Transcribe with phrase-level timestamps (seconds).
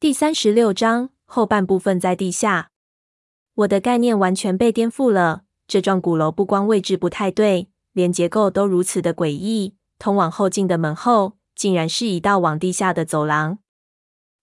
[0.00, 2.70] 第三十六章后半部分在地下。
[3.52, 5.42] 我的概念完全被颠覆了。
[5.68, 9.74] 这幢鼓楼不光位置不太对，连结构都如此的诡异。
[9.98, 13.58] 通往后进的门后，竟然是一道往地下的走廊。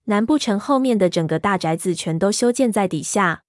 [0.04, 3.42] 难不成后面的整个大宅子全都修建在底下？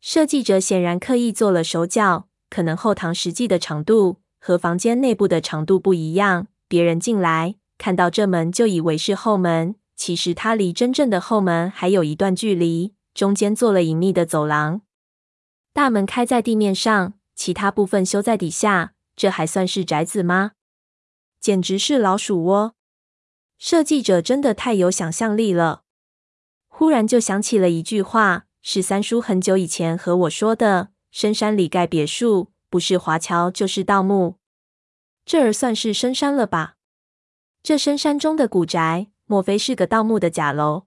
[0.00, 6.46] 设计者显然刻意做了手脚，可能后堂实际的长度和房间内部的长度不一样。
[6.66, 9.74] 别人进来看到这门，就以为是后门。
[9.98, 14.82] 其实它离真正的后门还有一段距离，中间做了隐秘的走廊。
[15.72, 18.94] 大门开在地面上，其他部分修在底下。
[19.16, 20.52] 这还算是宅子吗？
[21.40, 22.74] 简直是老鼠窝！
[23.58, 25.82] 设计者真的太有想象力了。
[26.68, 34.36] 忽然就想起了一句话，是三叔很久以前和我说的：“深山里盖别墅，不是华侨就是盗墓。”
[35.26, 36.76] 这儿算是深山了吧？
[37.64, 39.08] 这深山中的古宅。
[39.30, 40.84] 莫非是个盗墓的假楼？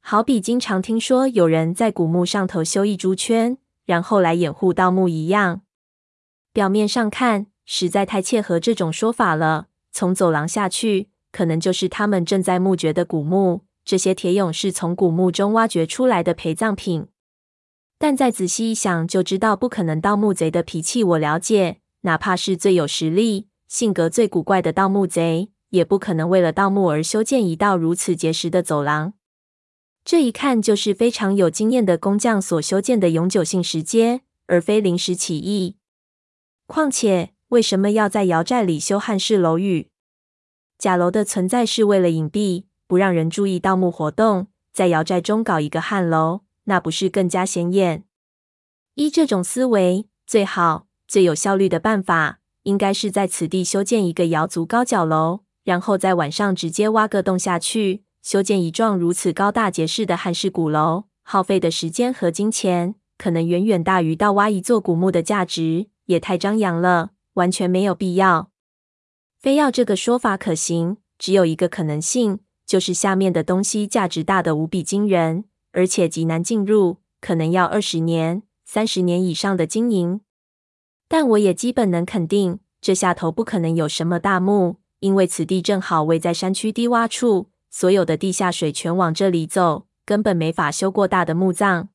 [0.00, 5.62] 好比经常听说有人在古墓上头修一猪圈，然后来掩护盗墓一样。
[6.52, 9.68] 表面上看，实在太切合这种说法了。
[9.90, 13.62] 从走廊下去，可能就是他们正在墓掘的古墓。
[13.86, 17.08] 这些铁俑是从古墓中挖掘出来的陪葬品。
[17.98, 19.98] 但再仔细一想，就知道不可能。
[19.98, 25.50] 盗墓贼的脾气我了解，哪怕是最有实力、性格最古怪的盗墓贼。
[25.70, 29.14] 也不可能为了盗墓而修建一道如此结实的走廊。
[30.04, 35.76] 这一看就是非常有经验的工匠所修建的永久性石阶，而非临时起意。
[36.66, 39.88] 况且，为什么要在窑寨里修汉式楼宇？
[40.78, 44.48] 假楼的存在是为了隐蔽，不让人注意盗墓活动。
[44.72, 48.04] 在窑寨中搞一个汉楼，那不是更加显眼？
[48.94, 55.45] 依这种思维，最好、最有效率的办法，应该是在此地修建一个瑶族高脚楼。
[55.66, 68.52] 然后在晚上直接挖个洞下去，修建一幢如此高大结实的汉式古楼，耗费的时间和金钱可能远远大于盗挖一座古墓的价值，也太张扬了，完全没有必要。
[69.40, 80.20] 非要这个说法可行，只有一个可能性，就是下面的东西价值大得无比惊人，而且极难进入，可能要二十年、三十年以上的经营。
[81.08, 84.76] 但我也基本能肯定，这下头不可能有什么大墓。
[85.00, 91.88] 因为此地正好位在山区低洼处，所有的地下水全往这里走，根本没法修过大的墓葬。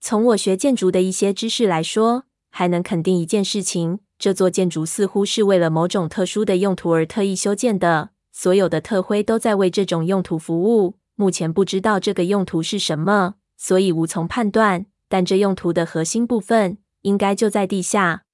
[0.00, 10.94] 从我学建筑的一些知识来说，还能肯定一件事情：这座建筑似乎是为了某种特殊的用途而特意修建的，所有的特徽都在为这种用途服务。
[11.16, 14.86] 目前不知道这个用途是什么，所以无从判断。
[15.08, 18.24] 但这用途的核心部分应该就在地下。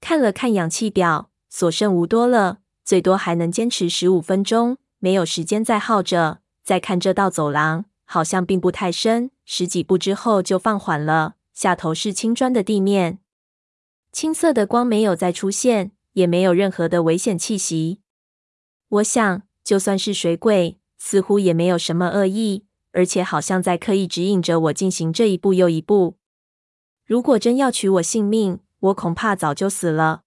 [0.00, 2.58] 看了看氧气表，所剩无多了。
[2.84, 6.40] 最多还能坚持十五分钟，没有时间再耗着。
[6.62, 11.34] 再看这道走廊，好像并不太深，十几步之后就放缓了。
[11.52, 13.20] 下头是青砖的地面，
[14.12, 18.00] 青色的光没有再出现，也没有任何的危险气息。
[18.88, 26.16] 我想，就算是水鬼，似乎也没有什么恶意，而且好像在刻意指引着我进行这一步又一步。
[27.06, 30.22] 如果真要取我性命，我恐怕早就死了。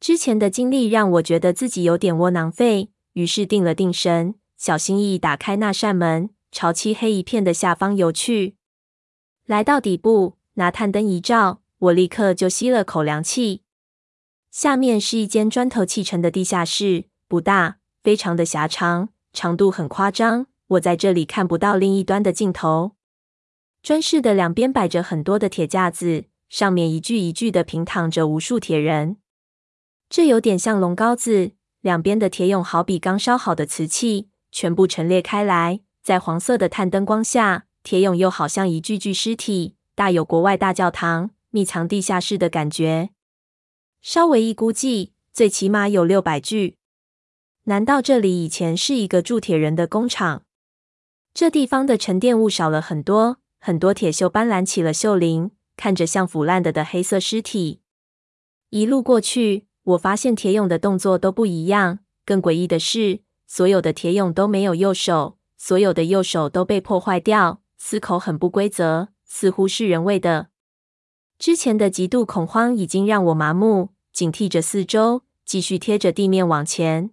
[0.00, 8.54] 之前的经历让我觉得自己有点窝囊废，于是定了定神，小心翼翼打开那扇门，朝漆黑一片的下方游去。
[9.46, 13.62] 来到底部，拿探灯一照，我立刻就吸了口凉气。
[14.50, 20.46] 下面是一间砖头砌成的地下室，不大，非常的狭长，长度很夸张。
[20.68, 22.92] 我在这里看不到另一端的尽头。
[23.82, 29.16] 砖室的两边摆着很多的铁架子，上面一具一具的平躺着无数铁人。
[30.10, 31.52] 这有点像龙膏子，
[31.82, 43.10] 两边的铁俑好比刚烧好的瓷器，全部陈列开来，在黄色的炭灯光下，铁俑又好像一具具尸体，大有国外大教堂密藏地下室的感觉。
[44.00, 46.78] 稍微一估计，最起码有六百具。
[47.64, 50.44] 难道这里以前是一个铸铁人的工厂？
[51.34, 57.82] 这地方的沉淀物少了很多，很多铁锈斑斓起了锈鳞，看着像腐烂的的黑色尸体。
[58.70, 59.67] 一路过去。
[59.88, 70.48] 我发现铁俑的动作都不一样，更诡异的是，所有的铁俑都没有右手，所有的右手都被破坏掉，丝口很不规则，似乎是人为的。
[71.38, 77.10] 之前的极度恐慌已经让我麻木，警惕着四周，继续贴着地面往前，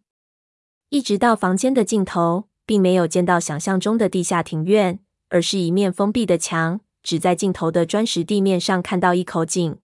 [0.90, 5.00] 一直到房间的尽头，并没有见到想象中的地下庭院，
[5.30, 9.78] 而是一面封闭的墙，只在尽头的砖石地面上看到一口井，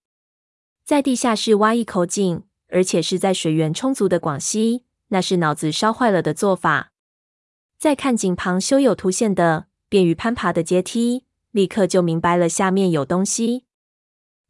[0.84, 2.44] 在地下室挖一口井。
[2.72, 6.92] 而且是在水源充足的广西，那是脑子烧坏了的做法。
[7.78, 13.66] 再看井旁修有凸现的、便于攀爬的阶梯，立刻就明白了下面有东西。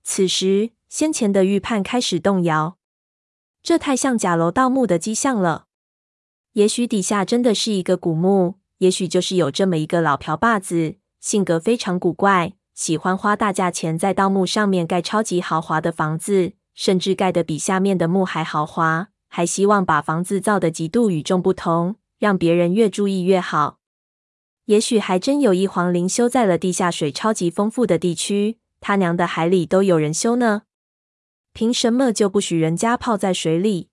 [0.04, 2.78] 此时，先前的预判开始动摇，
[3.64, 5.68] 这太像假楼盗墓的迹象了。
[6.54, 23.78] 也许底下真的是一个古墓，也许就是有这么一个老瓢把子，性格非常古怪，喜欢花大价钱在盗墓上面盖超级豪华的房子，甚至盖得比下面的墓还豪华，还希望把房子造得极度与众不同，让别人越注意越好。
[24.66, 30.64] 也许还真有一皇陵修在了地下水超级丰富的地区，他娘的海里都有人修呢，
[31.54, 33.90] 凭什么就不许人家泡在水里？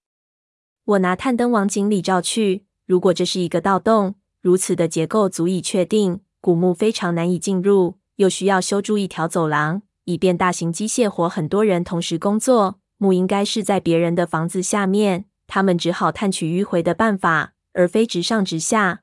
[0.87, 12.81] 我拿探灯往井里照去，如果这是一个盗洞，如此的结构足以确定古墓非常难以进入，又需要修筑一条走廊，以便大型机械或很多人同时工作。
[12.97, 19.03] 墓应该是在别人的房子下面，他们只好探取迂回的办法，而非直上直下。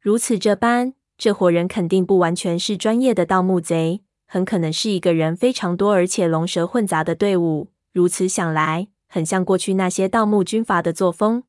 [0.00, 7.70] 如此这般，这伙人肯定不完全是专业的盗墓贼，很可能是一个人非常多而且龙蛇混杂的队伍。
[7.92, 11.44] 如此想来，很像过去那些盗墓军阀的作风。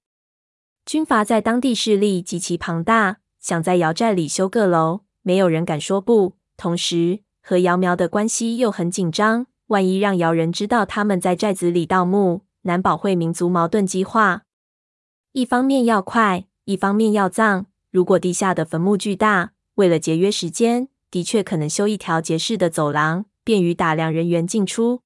[0.85, 6.35] 军阀在当地势力极其庞大，想在瑶寨里修个楼，没有人敢说不。
[6.55, 14.43] 同时，和姚苗的关系又很紧张，万一让姚人知道他们在寨子里盗墓，难保会民族矛盾激化。
[15.31, 17.65] 一方面要快，一方面要脏。
[17.89, 25.01] 如果地下的坟墓巨大，为了节约时间，的确可能修一条结实的走廊，便于打量人员进出。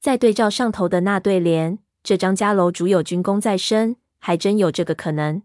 [0.00, 5.42] 再对照上头的那对联，这张家楼主有军功在身，还真有这个可能。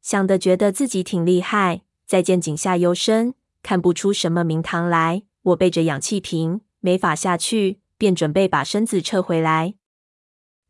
[0.00, 5.22] 想的觉得自己挺厉害，再见井下幽深，看不出什么名堂来。
[5.42, 9.74] 我背着氧气瓶，没法下去，便准备把身子撤回来。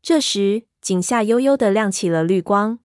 [0.01, 2.79] 这时，井下幽幽的亮起了绿光，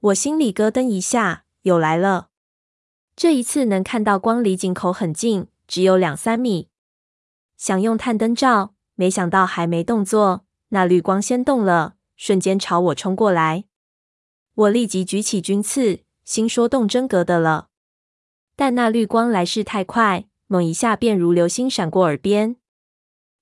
[0.00, 2.28] 我心里咯噔一下，有来了。
[3.16, 6.68] 这一次能看到光离井口很近，只有两三米。
[7.56, 8.74] 想用探灯照。
[9.00, 13.66] 没想到还没动作，那绿光先动了，瞬间朝我冲过来。
[14.56, 17.68] 我立即举起军刺，心说动真格的了。
[18.58, 22.56] 但那绿光来势太快，猛一下便如流星闪过耳边。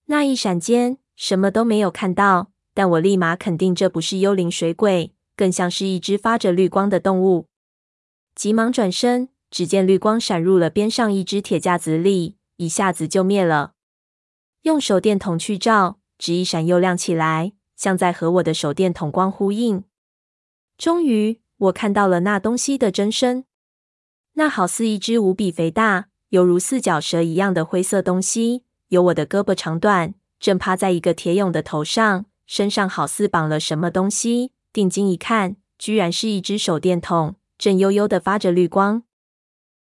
[0.08, 7.46] 那一闪间，什么都没有看到，但我立马肯定这不是幽灵水鬼，更像是一只发着绿光的动物。
[8.34, 13.72] 急忙转身，只见绿光闪入了边上一只铁架子里，一下子就灭了。
[14.64, 19.84] 用手电筒去照，只一闪又亮起来，像在和我的手电筒光呼应。
[20.76, 23.46] 终于，我看到了那东西的真身。
[24.38, 34.52] 那好似一只无比肥大、犹如四脚蛇一样的灰色东西，有我的胳膊长短，正趴在一个铁俑的头上，身上好似绑了什么东西。
[34.74, 39.04] 定睛一看，居然是一只手电筒，正悠悠的发着绿光。